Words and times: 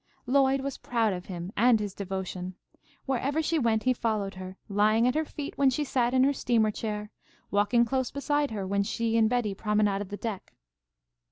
Lloyd 0.25 0.61
was 0.61 0.79
proud 0.79 1.13
of 1.13 1.27
him 1.27 1.51
and 1.55 1.79
his 1.79 1.93
devotion. 1.93 2.55
Wherever 3.05 3.39
she 3.39 3.59
went 3.59 3.83
he 3.83 3.93
followed 3.93 4.33
her, 4.33 4.57
lying 4.67 5.05
at 5.07 5.13
her 5.13 5.25
feet 5.25 5.59
when 5.59 5.69
she 5.69 5.83
sat 5.83 6.11
in 6.11 6.23
her 6.23 6.33
steamer 6.33 6.71
chair, 6.71 7.11
walking 7.51 7.85
close 7.85 8.09
beside 8.09 8.49
her 8.49 8.65
when 8.65 8.81
she 8.81 9.15
and 9.15 9.29
Betty 9.29 9.53
promenaded 9.53 10.09
the 10.09 10.17
deck. 10.17 10.55